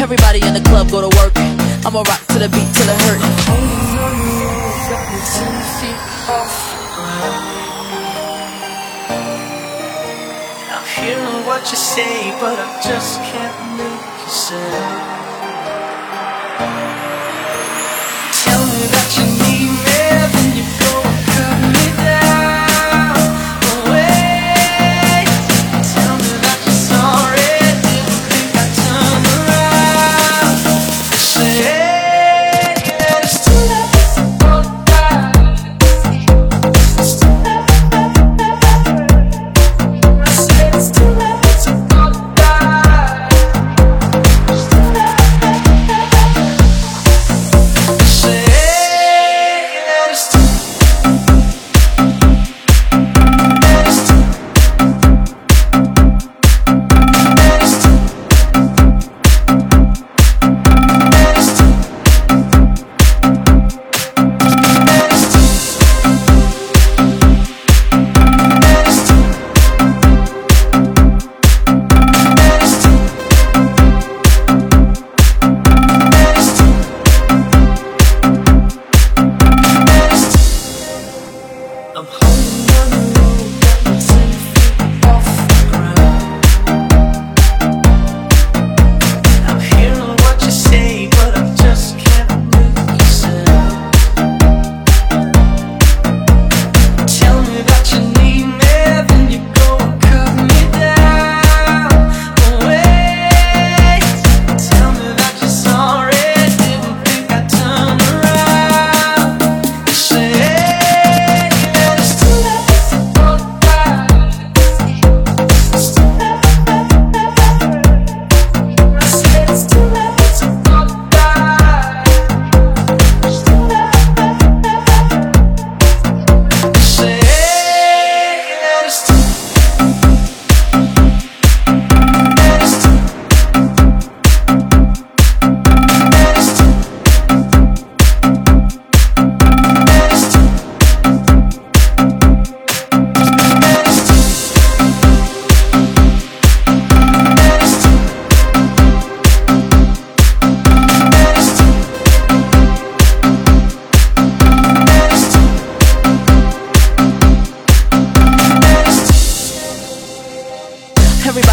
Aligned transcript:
Everybody 0.00 0.40
in 0.46 0.54
the 0.54 0.62
club 0.62 0.90
go 0.90 1.02
to 1.02 1.14
work. 1.18 1.36
I'ma 1.84 2.00
rock 2.00 2.26
to 2.28 2.38
the 2.38 2.48
beat 2.48 2.74
hurt. 3.04 3.20
On 3.52 3.60
the 3.68 3.76
ground. 3.84 4.20
I'm 10.72 10.86
hearing 10.96 11.44
what 11.46 11.70
you 11.70 11.76
say, 11.76 12.32
but 12.40 12.58
I 12.58 12.80
just 12.82 13.20
can't 13.20 13.76
make 13.76 14.26
a 14.26 14.30
sound. 14.30 15.30